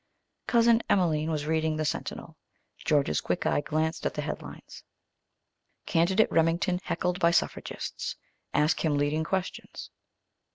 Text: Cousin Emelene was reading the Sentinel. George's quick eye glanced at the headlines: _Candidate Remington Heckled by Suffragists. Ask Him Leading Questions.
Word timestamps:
Cousin 0.47 0.81
Emelene 0.89 1.27
was 1.29 1.45
reading 1.45 1.75
the 1.75 1.85
Sentinel. 1.85 2.35
George's 2.75 3.21
quick 3.21 3.45
eye 3.45 3.61
glanced 3.61 4.03
at 4.03 4.15
the 4.15 4.23
headlines: 4.23 4.83
_Candidate 5.85 6.31
Remington 6.31 6.79
Heckled 6.83 7.19
by 7.19 7.29
Suffragists. 7.29 8.15
Ask 8.51 8.83
Him 8.83 8.97
Leading 8.97 9.23
Questions. 9.23 9.91